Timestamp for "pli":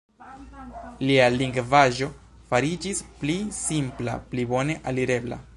3.23-3.39, 4.33-4.51